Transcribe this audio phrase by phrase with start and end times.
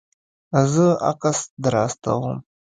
[0.73, 2.35] زه عکس در استوم